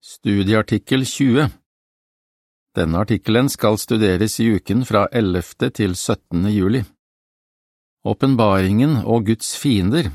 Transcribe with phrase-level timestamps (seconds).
[0.00, 1.50] Studieartikkel 20
[2.72, 5.68] Denne artikkelen skal studeres i uken fra 11.
[5.76, 6.46] til 17.
[6.48, 6.80] juli.
[8.08, 10.08] Åpenbaringen og Guds fiender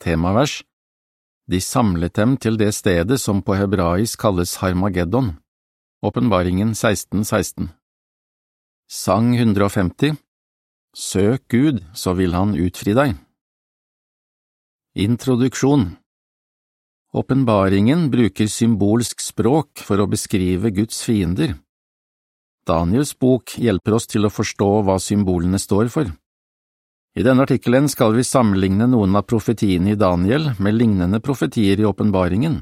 [0.00, 0.62] Temavers
[1.44, 5.34] De samlet dem til det stedet som på hebraisk kalles Harmageddon.
[6.00, 7.68] Åpenbaringen 1616
[8.88, 10.16] Sang 150
[10.96, 13.12] Søk Gud, så vil han utfri deg.
[14.96, 15.90] Introduksjon
[17.18, 21.56] Åpenbaringen bruker symbolsk språk for å beskrive Guds fiender.
[22.68, 26.12] Daniels bok hjelper oss til å forstå hva symbolene står for.
[27.18, 31.86] I denne artikkelen skal vi sammenligne noen av profetiene i Daniel med lignende profetier i
[31.88, 32.60] åpenbaringen.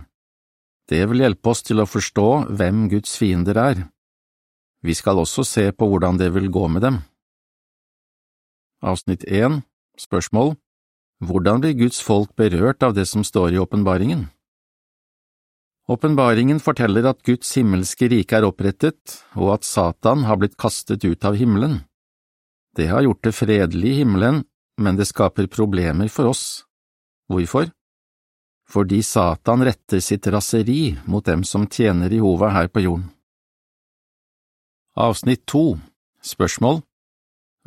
[0.88, 3.82] Det vil hjelpe oss til å forstå hvem Guds fiender er.
[4.80, 7.02] Vi skal også se på hvordan det vil gå med dem.
[8.80, 9.60] Avsnitt 1
[10.00, 10.54] Spørsmål
[11.20, 14.26] Hvordan blir Guds folk berørt av det som står i åpenbaringen?
[15.86, 21.24] Åpenbaringen forteller at Guds himmelske rike er opprettet, og at Satan har blitt kastet ut
[21.24, 21.84] av himmelen.
[22.74, 24.42] Det har gjort det fredelig i himmelen,
[24.82, 26.64] men det skaper problemer for oss.
[27.30, 27.70] Hvorfor?
[28.66, 33.12] Fordi Satan retter sitt raseri mot dem som tjener Jehova her på jorden.
[34.96, 35.76] Avsnitt to
[36.24, 36.80] Spørsmål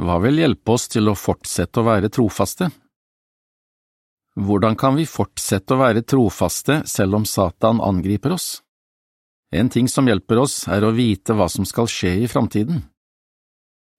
[0.02, 2.68] Hva vil hjelpe oss til å fortsette å være trofaste?
[4.40, 8.62] Hvordan kan vi fortsette å være trofaste selv om Satan angriper oss?
[9.52, 12.84] En ting som hjelper oss, er å vite hva som skal skje i framtiden.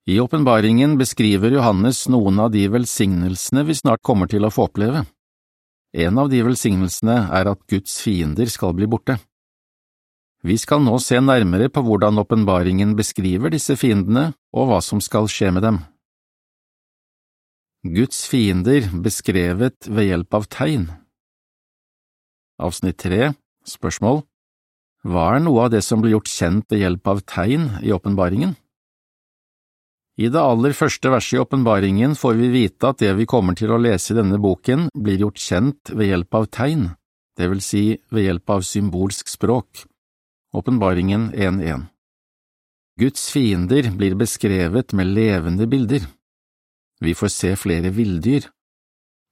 [0.08, 5.04] I åpenbaringen beskriver Johannes noen av de velsignelsene vi snart kommer til å få oppleve.
[5.92, 9.18] En av de velsignelsene er at Guds fiender skal bli borte.
[10.40, 15.28] Vi skal nå se nærmere på hvordan åpenbaringen beskriver disse fiendene og hva som skal
[15.28, 15.82] skje med dem.
[17.80, 20.82] Guds fiender beskrevet ved hjelp av tegn
[22.60, 23.30] Avsnitt 3
[23.64, 24.20] Spørsmål
[25.08, 28.52] Hva er noe av det som blir gjort kjent ved hjelp av tegn i åpenbaringen?
[30.20, 33.72] I det aller første verset i åpenbaringen får vi vite at det vi kommer til
[33.72, 36.86] å lese i denne boken, blir gjort kjent ved hjelp av tegn,
[37.40, 39.86] det vil si ved hjelp av symbolsk språk.
[40.52, 41.88] Åpenbaringen 1.1
[43.00, 46.04] Guds fiender blir beskrevet med levende bilder.
[47.00, 48.44] Vi får se flere villdyr.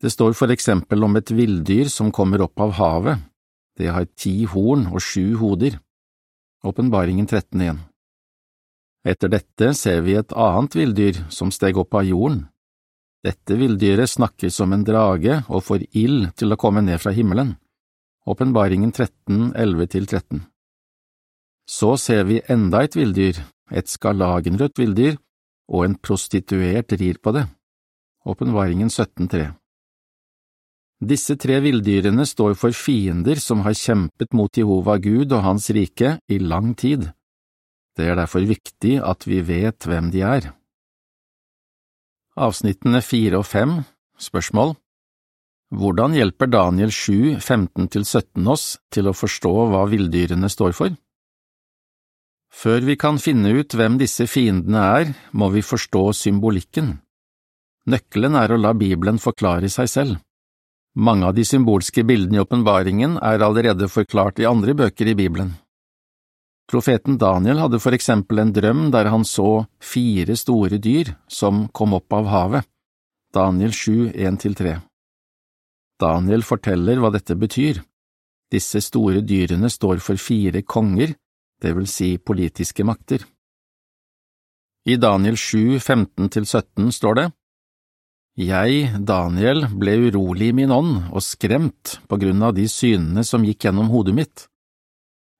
[0.01, 3.19] Det står for eksempel om et villdyr som kommer opp av havet.
[3.79, 5.79] Det har ti horn og sju hoder.
[6.65, 7.79] Åpenbaringen 13.1
[9.09, 12.47] Etter dette ser vi et annet villdyr som steg opp av jorden.
[13.25, 17.56] Dette villdyret snakker som en drage og får ild til å komme ned fra himmelen.
[18.29, 20.43] Åpenbaringen 13.11–13
[21.69, 23.39] Så ser vi enda et villdyr,
[23.71, 25.17] et skarlagenrødt villdyr,
[25.69, 27.47] og en prostituert rir på det.
[28.28, 29.55] Åpenbaringen 17.3
[31.00, 36.19] Disse tre villdyrene står for fiender som har kjempet mot Jehova Gud og Hans rike
[36.28, 37.06] i lang tid.
[37.97, 40.50] Det er derfor viktig at vi vet hvem de er.
[42.37, 43.78] Avsnittene fire og fem
[44.19, 44.77] Spørsmål
[45.72, 50.94] Hvordan hjelper Daniel 7, 15–17 oss til å forstå hva villdyrene står for?
[52.53, 56.97] Før vi kan finne ut hvem disse fiendene er, må vi forstå symbolikken.
[57.88, 60.19] Nøkkelen er å la Bibelen forklare seg selv.
[60.99, 65.54] Mange av de symbolske bildene i åpenbaringen er allerede forklart i andre bøker i Bibelen.
[66.69, 71.94] Profeten Daniel hadde for eksempel en drøm der han så fire store dyr som kom
[71.97, 72.69] opp av havet.
[73.32, 74.75] Daniel 7, 1–3
[76.00, 77.81] Daniel forteller hva dette betyr.
[78.53, 81.15] Disse store dyrene står for fire konger,
[81.60, 83.25] det vil si politiske makter.
[84.88, 87.26] I Daniel 7, 15–17 står det,
[88.47, 93.43] jeg, Daniel, ble urolig i min ånd og skremt på grunn av de synene som
[93.43, 94.44] gikk gjennom hodet mitt.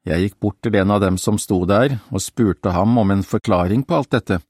[0.09, 3.23] Jeg gikk bort til en av dem som sto der, og spurte ham om en
[3.23, 4.41] forklaring på alt dette.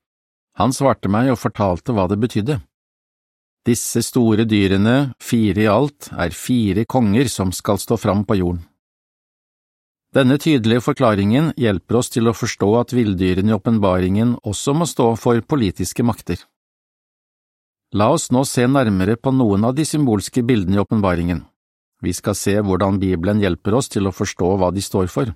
[0.57, 2.59] Han svarte meg og fortalte hva det betydde.
[3.69, 8.65] Disse store dyrene, fire i alt, er fire konger som skal stå fram på jorden.
[10.15, 15.13] Denne tydelige forklaringen hjelper oss til å forstå at villdyrene i åpenbaringen også må stå
[15.21, 16.41] for politiske makter.
[17.97, 21.41] La oss nå se nærmere på noen av de symbolske bildene i åpenbaringen.
[22.05, 25.33] Vi skal se hvordan Bibelen hjelper oss til å forstå hva de står for.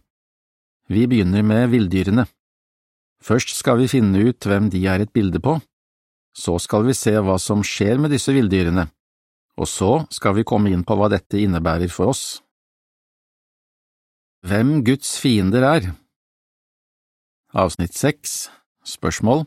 [0.93, 2.27] Vi begynner med villdyrene.
[3.23, 5.57] Først skal vi finne ut hvem de er et bilde på,
[6.37, 8.89] så skal vi se hva som skjer med disse villdyrene,
[9.57, 12.43] og så skal vi komme inn på hva dette innebærer for oss.
[14.43, 15.93] Hvem Guds fiender er
[17.55, 18.51] Avsnitt 6
[18.83, 19.45] Spørsmål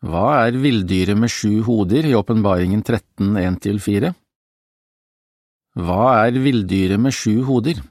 [0.00, 4.12] hva er villdyret med sju hoder i åpenbaringen 13, 1–4?
[5.76, 7.82] Hva er villdyret med sju hoder?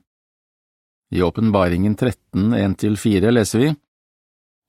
[1.13, 3.69] I Åpenbaringen 13, 1–4 leser vi,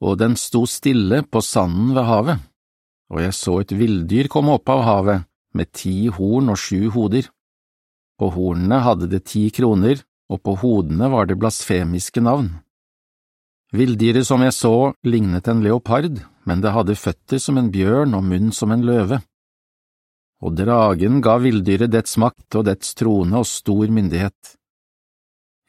[0.00, 2.38] Og den sto stille på sanden ved havet,
[3.12, 7.28] og jeg så et villdyr komme opp av havet med ti horn og sju hoder.
[8.20, 10.00] På hornene hadde det ti kroner,
[10.32, 12.52] og på hodene var det blasfemiske navn.
[13.72, 18.24] Villdyret som jeg så, lignet en leopard, men det hadde føtter som en bjørn og
[18.24, 19.20] munn som en løve.
[20.40, 24.56] Og dragen ga villdyret dets makt og dets trone og stor myndighet.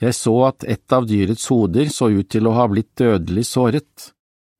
[0.02, 4.12] Jeg så at et av dyrets hoder så ut til å ha blitt dødelig såret,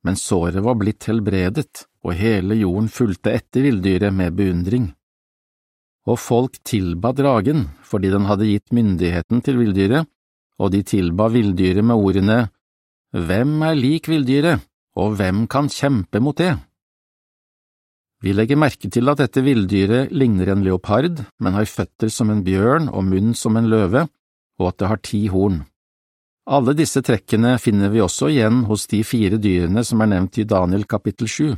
[0.06, 4.92] men såret var blitt helbredet, og hele jorden fulgte etter villdyret med beundring.
[6.10, 10.10] Og folk tilba dragen fordi den hadde gitt myndigheten til villdyret,
[10.62, 12.40] og de tilba villdyret med ordene
[13.12, 14.62] Hvem er lik villdyret,
[15.00, 16.56] og hvem kan kjempe mot det?
[18.22, 22.44] Vi legger merke til at dette villdyret ligner en leopard, men har føtter som en
[22.46, 24.06] bjørn og munn som en løve,
[24.62, 25.64] og at det har ti horn.
[26.52, 30.46] Alle disse trekkene finner vi også igjen hos de fire dyrene som er nevnt i
[30.46, 31.54] Daniel kapittel sju,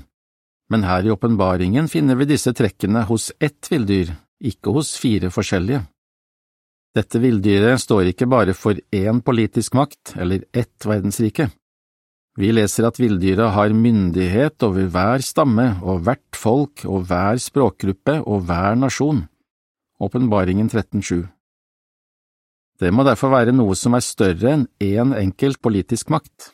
[0.71, 4.13] men her i åpenbaringen finner vi disse trekkene hos ett villdyr,
[4.43, 5.83] ikke hos fire forskjellige.
[6.93, 11.49] Dette villdyret står ikke bare for én politisk makt eller ett verdensrike.
[12.39, 18.17] Vi leser at villdyra har myndighet over hver stamme og hvert folk og hver språkgruppe
[18.25, 19.27] og hver nasjon.
[20.01, 21.27] Åpenbaringen 13.7
[22.81, 26.49] Det må derfor være noe som er større enn én enkelt politisk makt.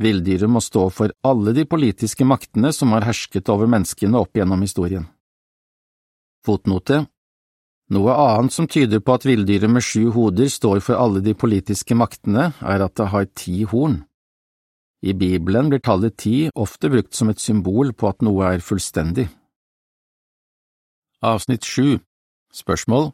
[0.00, 4.64] Villdyret må stå for alle de politiske maktene som har hersket over menneskene opp gjennom
[4.64, 5.04] historien.
[6.46, 7.04] Fotnote
[7.88, 11.96] noe annet som tyder på at villdyret med sju hoder står for alle de politiske
[11.96, 14.02] maktene, er at det har ti horn.
[15.02, 19.28] I Bibelen blir tallet ti ofte brukt som et symbol på at noe er fullstendig.
[21.22, 21.98] Avsnitt sju
[22.54, 23.12] Spørsmål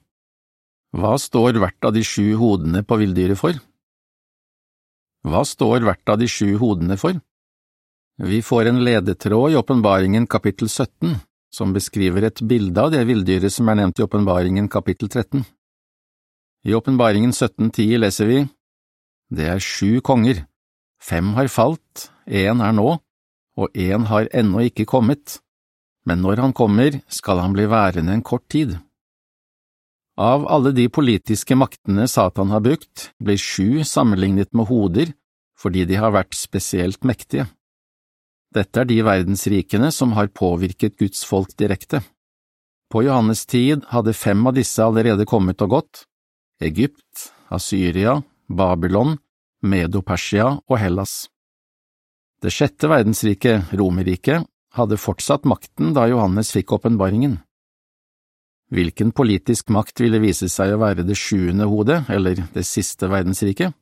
[0.97, 3.59] Hva står hvert av de sju hodene på villdyret for?
[5.25, 7.21] Hva står hvert av de sju hodene for?
[8.21, 11.17] Vi får en ledetråd i åpenbaringen kapittel 17,
[11.53, 15.43] som beskriver et bilde av det villdyret som er nevnt i åpenbaringen kapittel 13.
[16.65, 18.39] I åpenbaringen 17.10 leser vi,
[19.29, 20.45] Det er sju konger,
[21.05, 22.97] fem har falt, én er nå,
[23.61, 25.39] og én har ennå ikke kommet,
[26.09, 28.77] men når han kommer, skal han bli værende en kort tid.
[30.21, 35.15] Av alle de politiske maktene Satan har brukt, blir sju sammenlignet med hoder
[35.59, 37.47] fordi de har vært spesielt mektige.
[38.55, 42.03] Dette er de verdensrikene som har påvirket Guds folk direkte.
[42.91, 46.03] På Johannes tid hadde fem av disse allerede kommet og gått–
[46.69, 49.17] Egypt, Asyria, Babylon,
[49.65, 51.25] Medo-Persia og Hellas.
[52.45, 54.45] Det sjette verdensriket, Romerriket,
[54.77, 57.39] hadde fortsatt makten da Johannes fikk åpenbaringen.
[58.75, 63.73] Hvilken politisk makt ville vise seg å være det sjuende hodet, eller det siste verdensriket?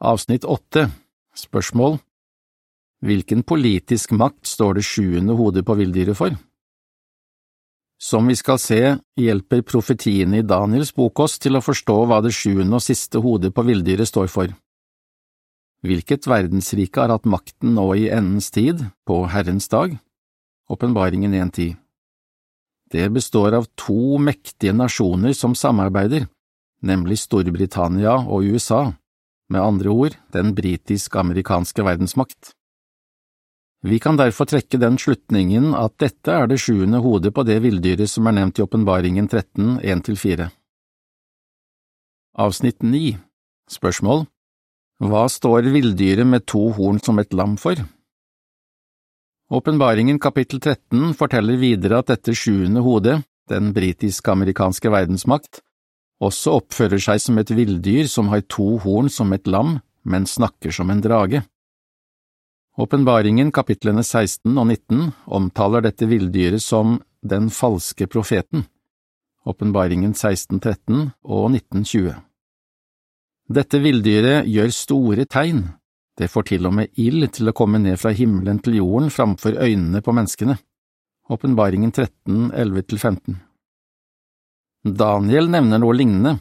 [0.00, 0.88] Avsnitt åtte
[1.36, 1.98] Spørsmål
[3.04, 6.34] Hvilken politisk makt står det sjuende hodet på villdyret for?
[8.00, 8.80] Som vi skal se,
[9.20, 13.52] hjelper profetiene i Daniels bok oss til å forstå hva det sjuende og siste hodet
[13.52, 14.54] på villdyret står for.
[15.84, 19.98] Hvilket verdensrike har hatt makten nå i endens tid, på Herrens dag?
[20.72, 21.76] Åpenbaringen 1.10
[22.92, 26.24] Det består av to mektige nasjoner som samarbeider,
[26.80, 28.94] nemlig Storbritannia og USA,
[29.52, 32.54] med andre ord den britisk-amerikanske verdensmakt.
[33.82, 38.10] Vi kan derfor trekke den slutningen at dette er det sjuende hodet på det villdyret
[38.12, 40.50] som er nevnt i Åpenbaringen 13, 1–4.
[42.44, 43.14] Avsnitt 9
[43.72, 44.26] Spørsmål
[45.00, 47.80] Hva står villdyret med to horn som et lam for?
[49.50, 53.16] Åpenbaringen kapittel 13 forteller videre at dette sjuende hodet,
[53.48, 55.62] den britisk-amerikanske verdensmakt,
[56.20, 60.70] også oppfører seg som et villdyr som har to horn som et lam, men snakker
[60.70, 61.40] som en drage.
[62.80, 68.64] Åpenbaringen kapitlene 16 og 19 omtaler dette villdyret som den falske profeten,
[69.44, 72.14] Åpenbaringen 1613 og 1920.
[73.50, 75.62] Dette villdyret gjør store tegn,
[76.16, 79.56] det får til og med ild til å komme ned fra himmelen til jorden framfor
[79.60, 80.56] øynene på menneskene.
[81.30, 83.40] Åpenbaringen 13, 11–15
[84.96, 86.38] Daniel nevner noe lignende,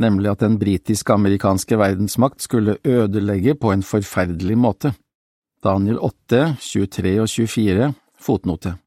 [0.00, 4.92] nemlig at den britiske-amerikanske verdensmakt skulle ødelegge på en forferdelig måte.
[5.60, 8.78] Daniel 8, 23 og 24, fotnote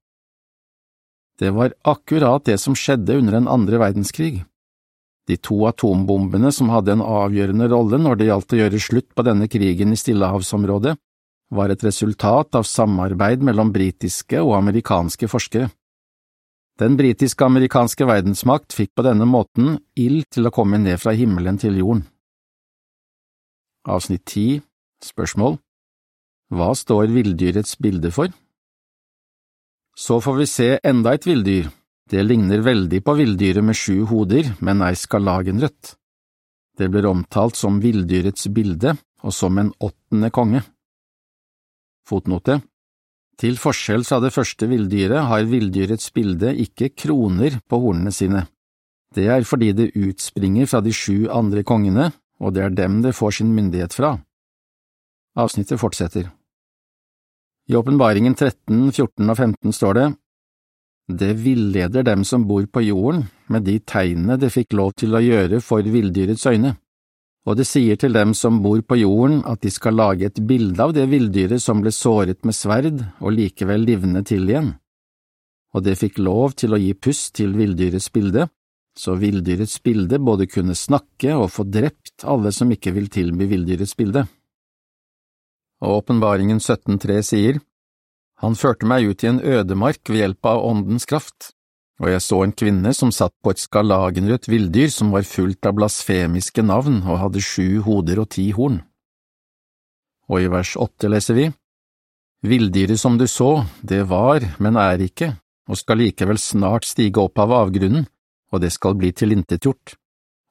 [1.38, 4.42] Det var akkurat det som skjedde under den andre verdenskrig.
[5.30, 9.25] De to atombombene som hadde en avgjørende rolle når det gjaldt å gjøre slutt på
[9.27, 10.96] denne krigen i Stillehavsområdet,
[11.53, 15.70] var et resultat av samarbeid mellom britiske og amerikanske forskere.
[16.82, 21.77] Den britiske-amerikanske verdensmakt fikk på denne måten ild til å komme ned fra himmelen til
[21.77, 22.08] jorden.
[23.86, 24.63] Avsnitt 10
[25.03, 25.60] Spørsmål
[26.53, 28.29] Hva står villdyrets bilde for?
[29.98, 31.69] Så får vi se enda et villdyr.
[32.10, 35.95] Det ligner veldig på villdyret med sju hoder, men er skarlagenrødt.
[36.77, 40.62] Det blir omtalt som villdyrets bilde og som en åttende konge.
[42.10, 42.60] Fotnote
[43.39, 48.45] Til forskjell fra det første villdyret har villdyrets bilde ikke kroner på hornene sine.
[49.13, 53.15] Det er fordi det utspringer fra de sju andre kongene, og det er dem det
[53.15, 54.17] får sin myndighet fra.
[55.38, 56.29] Avsnittet fortsetter.
[57.70, 60.08] I Åpenbaringen 13, 14 og 15 står det,
[61.08, 65.22] Det villeder dem som bor på jorden med de tegnene det fikk lov til å
[65.24, 66.74] gjøre for villdyrets øyne,
[67.48, 70.84] og det sier til dem som bor på jorden at de skal lage et bilde
[70.84, 74.74] av det villdyret som ble såret med sverd og likevel livne til igjen.
[75.74, 78.50] Og det fikk lov til å gi pust til villdyrets bilde,
[78.96, 83.96] så villdyrets bilde både kunne snakke og få drept alle som ikke vil tilby villdyrets
[83.96, 84.27] bilde.
[85.82, 87.60] Og åpenbaringen 17.3 sier,
[88.44, 91.53] Han førte meg ut i en ødemark ved hjelp av åndens kraft,
[92.01, 95.77] og jeg så en kvinne som satt på et skarlagenrødt villdyr som var fullt av
[95.77, 98.82] blasfemiske navn og hadde sju hoder og ti horn.
[100.27, 101.51] Og i vers åtte leser vi,
[102.44, 105.30] Villdyret som du så, det var, men er ikke,
[105.72, 108.03] og skal likevel snart stige opp av avgrunnen,
[108.51, 109.96] og det skal bli tilintetgjort.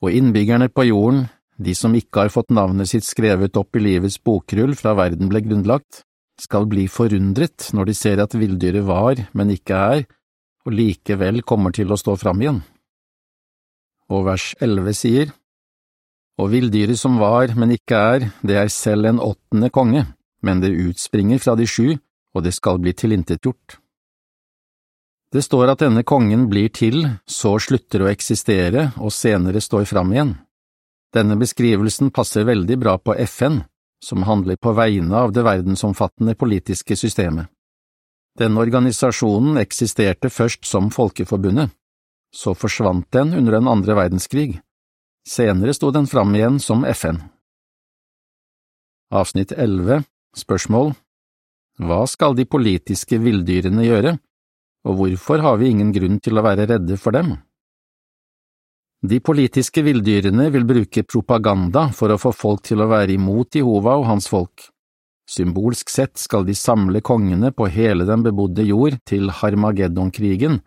[0.01, 1.27] Og innbyggerne på jorden,
[1.65, 5.43] de som ikke har fått navnet sitt skrevet opp i livets bokrull fra verden ble
[5.45, 6.03] grunnlagt,
[6.41, 10.05] skal bli forundret når de ser at villdyret var, men ikke er,
[10.67, 12.63] og likevel kommer til å stå fram igjen.
[14.13, 15.33] Og vers 11 sier,
[16.41, 20.07] Og villdyret som var, men ikke er, det er selv en åttende konge,
[20.43, 21.99] men det utspringer fra de sju,
[22.35, 23.77] og det skal bli tilintetgjort.
[25.33, 30.13] Det står at denne kongen blir til, så slutter å eksistere og senere står fram
[30.13, 30.35] igjen.
[31.13, 33.61] Denne beskrivelsen passer veldig bra på FN,
[34.03, 37.47] som handler på vegne av det verdensomfattende politiske systemet.
[38.39, 41.71] Denne organisasjonen eksisterte først som Folkeforbundet,
[42.33, 44.63] så forsvant den under den andre verdenskrig.
[45.29, 47.21] Senere sto den fram igjen som FN.
[49.13, 50.03] Avsnitt 11
[50.33, 50.95] Spørsmål
[51.79, 54.17] Hva skal de politiske villdyrene gjøre?
[54.85, 57.37] og hvorfor har vi ingen grunn til å være redde for dem?
[59.03, 63.97] De politiske villdyrene vil bruke propaganda for å få folk til å være imot Jehova
[63.99, 64.69] og hans folk.
[65.27, 70.61] Symbolsk sett skal de samle kongene på hele den bebodde jord til Harmageddon-krigen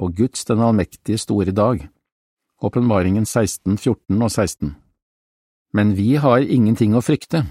[0.00, 1.82] og Guds den allmektige store dag.
[2.64, 4.70] Åpenbaringen 16, 14 og 16
[5.76, 7.42] Men vi har ingenting å frykte.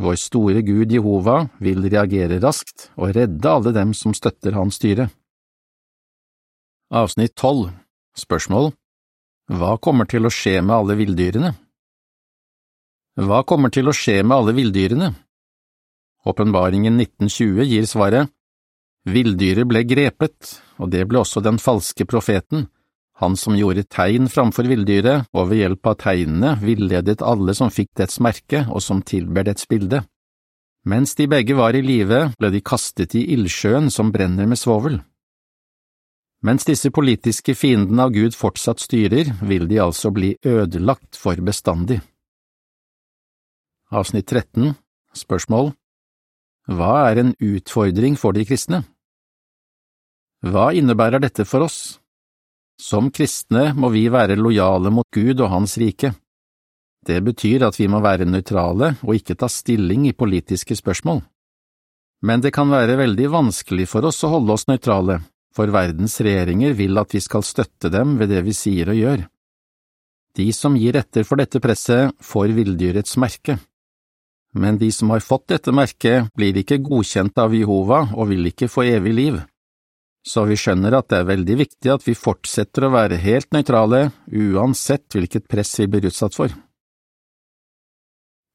[0.00, 5.10] Vår store Gud Jehova vil reagere raskt og redde alle dem som støtter hans styre.
[6.88, 7.68] Avsnitt 12
[8.16, 8.72] Spørsmål
[9.52, 11.50] Hva kommer til å skje med alle villdyrene?
[13.20, 15.10] Hva kommer til å skje med alle villdyrene?
[16.24, 18.32] Åpenbaringen 1920 gir svaret
[19.04, 22.70] Villdyret ble grepet, og det ble også den falske profeten,
[23.20, 27.92] han som gjorde tegn framfor villdyret og ved hjelp av tegnene villedet alle som fikk
[28.00, 30.00] dets merke og som tilber dets bilde.
[30.88, 35.02] Mens de begge var i live, ble de kastet i ildsjøen som brenner med svovel.
[36.44, 42.02] Mens disse politiske fiendene av Gud fortsatt styrer, vil de altså bli ødelagt for bestandig.
[43.94, 44.74] Avsnitt 13
[45.16, 45.72] Spørsmål
[46.68, 48.82] Hva er en utfordring for de kristne?
[50.44, 51.96] Hva innebærer dette for oss?
[52.76, 56.12] Som kristne må vi være lojale mot Gud og Hans rike.
[57.06, 61.22] Det betyr at vi må være nøytrale og ikke ta stilling i politiske spørsmål.
[62.24, 65.20] Men det kan være veldig vanskelig for oss å holde oss nøytrale,
[65.54, 69.24] for verdens regjeringer vil at vi skal støtte dem ved det vi sier og gjør.
[70.34, 73.60] De som gir etter for dette presset, får villdyrets merke.
[74.54, 78.70] Men de som har fått dette merket, blir ikke godkjent av Jehova og vil ikke
[78.70, 79.38] få evig liv.
[80.26, 84.08] Så vi skjønner at det er veldig viktig at vi fortsetter å være helt nøytrale,
[84.30, 86.54] uansett hvilket press vi blir utsatt for.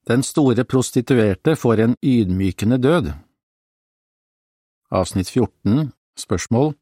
[0.10, 3.12] Den store prostituerte får en ydmykende død.
[4.90, 6.74] Avsnitt 14 Spørsmål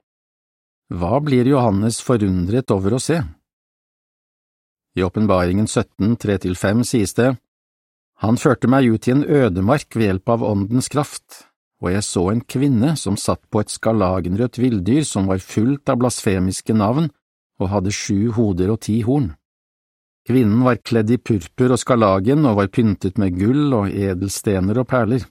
[0.88, 3.20] hva blir Johannes forundret over å se?
[4.96, 7.36] I Åpenbaringen 17, 3–5 sies det,
[8.24, 11.44] Han førte meg ut i en ødemark ved hjelp av åndens kraft,
[11.84, 16.00] og jeg så en kvinne som satt på et skarlagenrødt villdyr som var fullt av
[16.02, 17.12] blasfemiske navn
[17.60, 19.36] og hadde sju hoder og ti horn.
[20.26, 24.90] Kvinnen var kledd i purpur og skarlagen og var pyntet med gull og edelstener og
[24.90, 25.22] perler.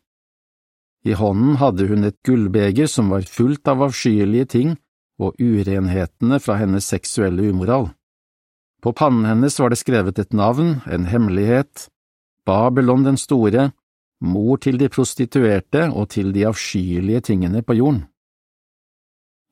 [1.03, 4.77] I hånden hadde hun et gullbeger som var fullt av avskyelige ting
[5.21, 7.91] og urenhetene fra hennes seksuelle umoral.
[8.83, 11.89] På pannen hennes var det skrevet et navn, en hemmelighet,
[12.47, 13.71] Babylon den store,
[14.21, 18.05] mor til de prostituerte og til de avskyelige tingene på jorden.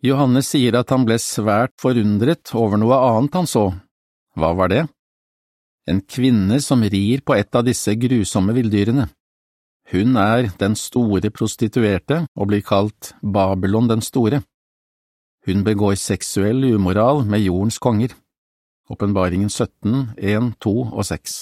[0.05, 3.71] Johannes sier at han ble svært forundret over noe annet han så.
[4.37, 4.83] Hva var det?
[5.89, 9.09] En kvinne som rir på et av disse grusomme villdyrene.
[9.93, 14.43] Hun er den store prostituerte og blir kalt Babylon den store.
[15.45, 18.15] Hun begår seksuell umoral med jordens konger.
[18.89, 21.35] Åpenbaringen 17, 1, 2 og 6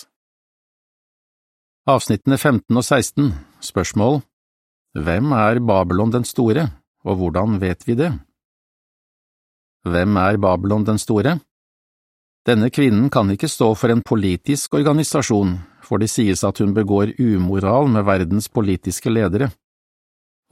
[1.91, 3.33] Avsnittene 15 og 16
[3.63, 4.21] Spørsmål
[4.95, 6.69] Hvem er Babylon den store,
[7.03, 8.13] og hvordan vet vi det?
[9.83, 11.39] Hvem er Babylon den store?
[12.47, 17.15] Denne kvinnen kan ikke stå for en politisk organisasjon, for det sies at hun begår
[17.19, 19.51] umoral med verdens politiske ledere.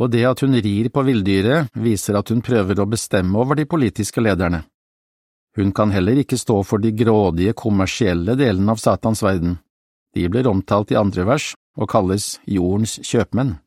[0.00, 3.66] Og det at hun rir på villdyret, viser at hun prøver å bestemme over de
[3.68, 4.64] politiske lederne.
[5.56, 9.58] Hun kan heller ikke stå for de grådige, kommersielle delene av Satans verden.
[10.14, 13.58] De blir omtalt i andre vers og kalles jordens kjøpmenn.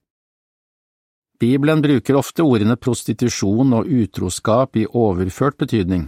[1.40, 6.08] Bibelen bruker ofte ordene prostitusjon og utroskap i overført betydning.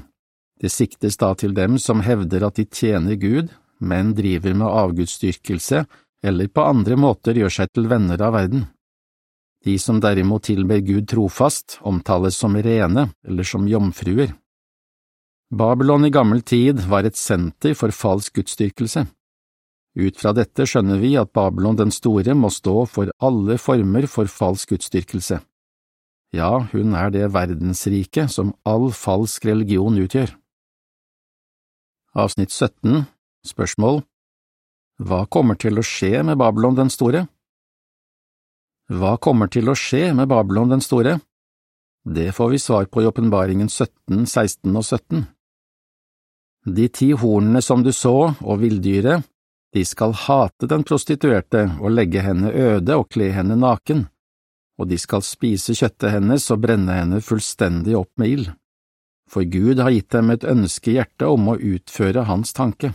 [0.61, 3.51] Det siktes da til dem som hevder at de tjener Gud,
[3.83, 5.83] men driver med avgudsdyrkelse
[6.25, 8.63] eller på andre måter gjør seg til venner av verden.
[9.65, 14.35] De som derimot tilber Gud trofast, omtales som rene eller som jomfruer.
[15.49, 19.05] Babylon i gammel tid var et senter for falsk gudsdyrkelse.
[19.95, 24.29] Ut fra dette skjønner vi at Babylon den store må stå for alle former for
[24.29, 25.39] falsk gudsdyrkelse.
[26.35, 30.33] Ja, hun er det verdensrike som all falsk religion utgjør.
[32.15, 33.05] Avsnitt 17
[33.45, 34.03] Spørsmål
[34.99, 37.25] Hva kommer til å skje med Babylon den store?
[38.85, 41.17] Hva kommer til å skje med Babylon den store?
[42.05, 45.23] Det får vi svar på i åpenbaringen 17, 16 og 17.
[46.65, 49.25] De ti hornene som du så, og villdyret,
[49.73, 54.05] de skal hate den prostituerte og legge henne øde og kle henne naken,
[54.77, 58.53] og de skal spise kjøttet hennes og brenne henne fullstendig opp med ild.
[59.29, 62.93] For Gud har gitt dem et ønske i hjertet om å utføre hans tanke.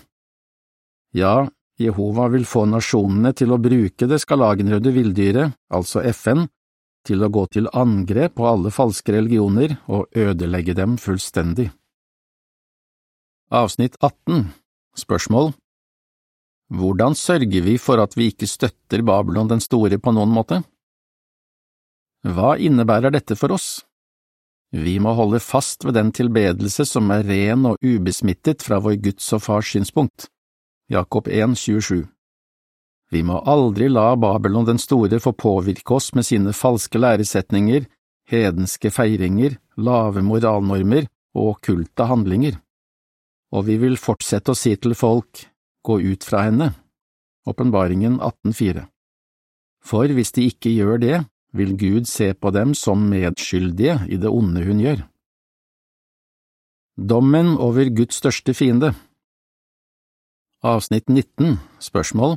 [1.10, 1.50] Ja,
[1.80, 6.44] Jehova vil få nasjonene til å bruke det skalagenrøde villdyret, altså FN,
[7.08, 11.70] til å gå til angrep på alle falske religioner og ødelegge dem fullstendig.
[13.50, 14.50] Avsnitt 18
[15.00, 15.54] Spørsmål
[16.70, 20.60] hvordan sørger vi for at vi ikke støtter Babylon den store på noen måte?
[22.22, 23.80] Hva innebærer dette for oss?
[24.70, 29.32] Vi må holde fast ved den tilbedelse som er ren og ubesmittet fra vår Guds
[29.34, 30.28] og Fars synspunkt.
[30.90, 32.06] Jakob 1, 27
[33.10, 37.84] Vi må aldri la Babylon den store få påvirke oss med sine falske læresetninger,
[38.26, 41.06] hedenske feiringer, lave moralnormer
[41.38, 42.56] og okkulte handlinger.
[43.54, 45.44] Og vi vil fortsette å si til folk,
[45.86, 46.72] gå ut fra henne.
[47.46, 48.82] Åpenbaringen 18,4
[49.86, 51.20] For hvis de ikke gjør det,
[51.54, 55.06] vil Gud se på dem som medskyldige i det onde hun gjør.
[56.98, 58.90] Dommen over Guds største fiende
[60.60, 62.34] Avsnitt 19 Spørsmål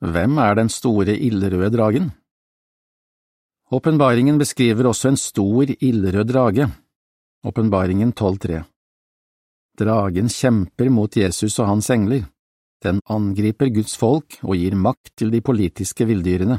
[0.00, 2.06] Hvem er den store ildrøde dragen?
[3.68, 6.70] Åpenbaringen beskriver også en stor ildrød drage.
[7.44, 8.62] Åpenbaringen 12.3
[9.76, 12.24] Dragen kjemper mot Jesus og hans engler.
[12.82, 16.56] Den angriper Guds folk og gir makt til de politiske villdyrene.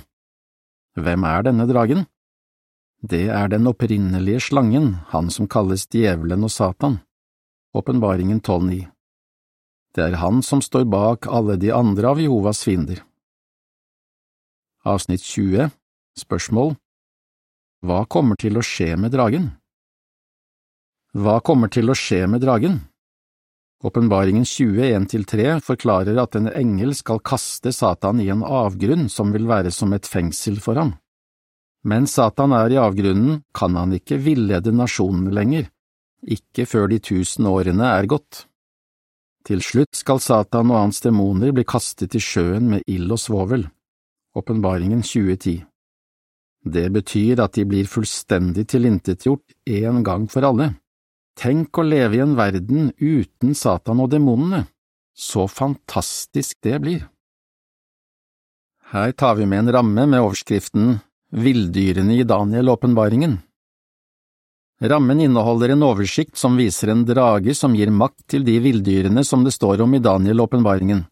[0.93, 2.05] Hvem er denne dragen?
[3.01, 7.01] Det er den opprinnelige slangen, han som kalles djevelen og Satan.
[7.73, 8.93] Åpenbaringen 12.9
[9.93, 13.03] Det er han som står bak alle de andre av Jehovas fiender.
[14.83, 15.69] Avsnitt 20
[16.17, 16.73] Spørsmål
[17.85, 19.51] Hva kommer til å skje med dragen?
[21.13, 22.79] Hva kommer til å skje med dragen?
[23.83, 29.73] Åpenbaringen 21–3 forklarer at en engel skal kaste Satan i en avgrunn som vil være
[29.75, 30.95] som et fengsel for ham.
[31.83, 35.67] Mens Satan er i avgrunnen, kan han ikke villede nasjonen lenger,
[36.23, 38.45] ikke før de tusen årene er gått.
[39.43, 43.65] Til slutt skal Satan og hans demoner bli kastet i sjøen med ild og svovel.
[44.39, 45.63] Åpenbaringen 2010
[46.63, 50.71] Det betyr at de blir fullstendig tilintetgjort en gang for alle.
[51.35, 54.63] Tenk å leve i en verden uten Satan og demonene,
[55.13, 57.01] så fantastisk det blir.
[58.93, 60.99] Her tar vi med en ramme med overskriften
[61.33, 63.39] Villdyrene i Daniel-åpenbaringen.
[64.83, 69.45] Rammen inneholder en oversikt som viser en drage som gir makt til de villdyrene som
[69.45, 71.05] det står om i Daniel-åpenbaringen.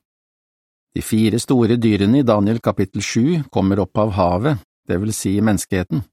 [0.92, 5.38] De fire store dyrene i Daniel kapittel sju kommer opp av havet, det vil si
[5.40, 6.04] menneskeheten.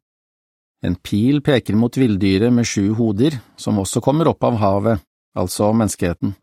[0.87, 5.03] En pil peker mot villdyret med sju hoder, som også kommer opp av havet,
[5.35, 6.37] altså menneskeheten.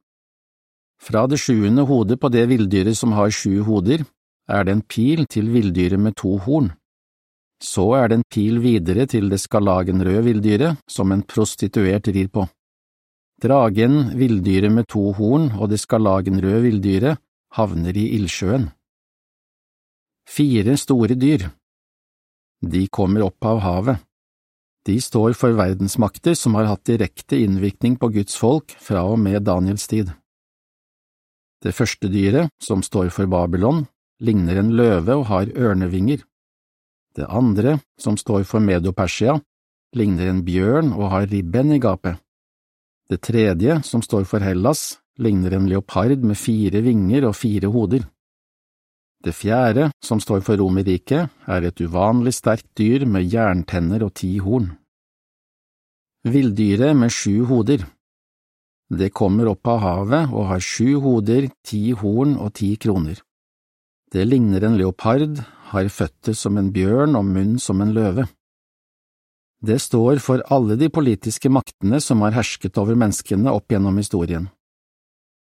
[1.00, 4.04] Fra det sjuende hodet på det villdyret som har sju hoder,
[4.52, 6.74] er det en pil til villdyret med to horn.
[7.64, 12.48] Så er det en pil videre til det skarlagenrøde villdyret som en prostituert rir på.
[13.42, 17.22] Dragen, villdyret med to horn og det skarlagenrøde villdyret
[17.56, 18.70] havner i ildsjøen.
[20.26, 21.50] Fire store dyr.
[22.66, 24.04] De kommer opp av havet.
[24.86, 29.46] De står for verdensmakter som har hatt direkte innvirkning på Guds folk fra og med
[29.48, 30.12] Daniels tid.
[31.66, 33.86] Det første dyret, som står for Babylon,
[34.22, 36.22] ligner en løve og har ørnevinger.
[37.16, 39.38] Det andre, som står for Medo-Persia,
[39.96, 42.20] ligner en bjørn og har ribben i gapet.
[43.10, 48.04] Det tredje, som står for Hellas, ligner en leopard med fire vinger og fire hoder.
[49.24, 54.36] Det fjerde, som står for Romerriket, er et uvanlig sterkt dyr med jerntenner og ti
[54.44, 54.74] horn.
[56.26, 57.86] Villdyret med sju hoder.
[58.90, 63.22] Det kommer opp av havet og har sju hoder, ti horn og ti kroner.
[64.12, 68.28] Det ligner en leopard, har føtter som en bjørn og munn som en løve.
[69.66, 74.50] Det står for alle de politiske maktene som har hersket over menneskene opp gjennom historien.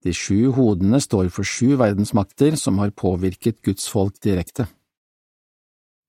[0.06, 4.68] De sju hodene står for sju verdensmakter som har påvirket Guds folk direkte.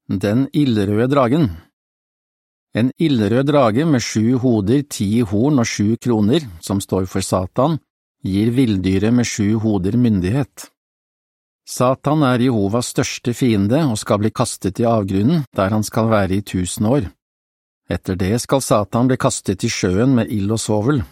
[0.07, 1.49] Den ildrøde dragen
[2.77, 7.79] En ildrød drage med sju hoder, ti horn og sju kroner, som står for Satan,
[8.21, 10.69] gir villdyret med sju hoder myndighet.
[11.67, 16.39] Satan er Jehovas største fiende og skal bli kastet i avgrunnen, der han skal være
[16.39, 17.09] i tusen år.
[17.91, 21.03] Etter det skal Satan bli kastet i sjøen med ild og svovel.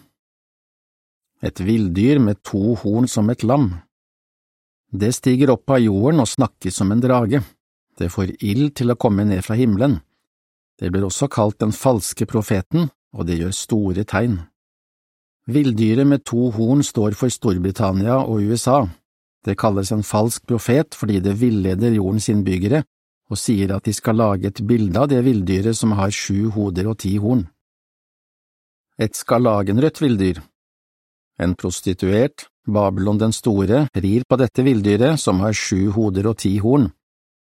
[1.42, 3.72] Et villdyr med to horn som et lam.
[4.94, 7.42] Det stiger opp av jorden og snakker som en drage.
[7.98, 9.98] Det får ild til å komme ned fra himmelen.
[10.78, 14.38] Det blir også kalt den falske profeten, og det gjør store tegn.
[15.50, 18.84] Villdyret med to horn står for Storbritannia og USA.
[19.44, 22.84] Det kalles en falsk profet fordi det villeder jordens innbyggere
[23.30, 26.88] og sier at de skal lage et bilde av det villdyret som har sju hoder
[26.92, 27.46] og ti horn.
[29.00, 30.42] Et skarlagenrødt villdyr
[31.40, 36.56] En prostituert, Babylon den store, rir på dette villdyret som har sju hoder og ti
[36.62, 36.92] horn.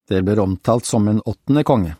[0.08, 1.96] Det blir omtalt som en åttende konge.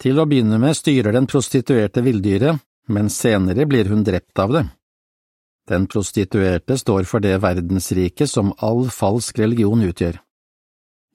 [0.00, 4.64] Til å begynne med styrer den prostituerte villdyret, men senere blir hun drept av det.
[5.70, 10.18] Den prostituerte står for det verdensriket som all falsk religion utgjør.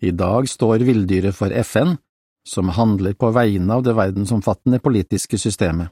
[0.01, 1.97] I dag står villdyret for FN,
[2.47, 5.89] som handler på vegne av det verdensomfattende politiske systemet.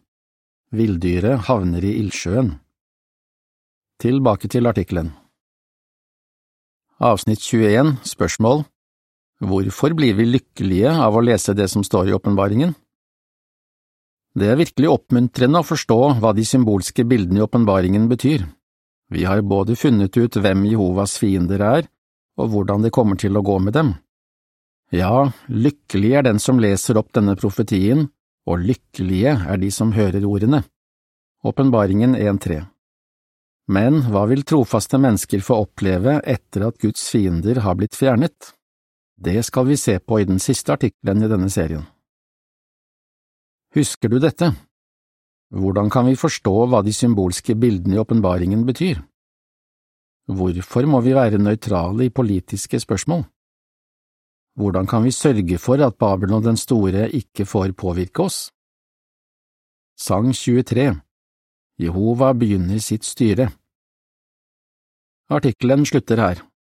[0.72, 2.54] Villdyret havner i ildsjøen.
[4.02, 5.12] Tilbake til artikkelen.
[7.04, 8.64] Avsnitt 21, spørsmål
[9.44, 12.72] Hvorfor blir vi lykkelige av å lese det som står i åpenbaringen?
[14.34, 18.48] Det er virkelig oppmuntrende å forstå hva de symbolske bildene i åpenbaringen betyr.
[19.14, 21.86] Vi har både funnet ut hvem Jehovas fiender er,
[22.42, 23.94] og hvordan det kommer til å gå med dem.
[24.94, 28.08] Ja, lykkelig er den som leser opp denne profetien,
[28.50, 30.64] og lykkelige er de som hører ordene.
[31.46, 32.64] Åpenbaringen 1.3
[33.70, 38.54] Men hva vil trofaste mennesker få oppleve etter at Guds fiender har blitt fjernet?
[39.14, 41.86] Det skal vi se på i den siste artikkelen i denne serien.
[43.74, 44.52] Husker du dette?
[45.50, 49.00] Hvordan kan vi forstå hva de symbolske bildene i åpenbaringen betyr?
[50.30, 53.26] Hvorfor må vi være nøytrale i politiske spørsmål?
[54.62, 58.52] Hvordan kan vi sørge for at Babylon den store ikke får påvirke oss?
[59.98, 61.02] Sang 23
[61.82, 63.50] Jehova begynner sitt styre
[65.34, 66.53] Artikkelen slutter her.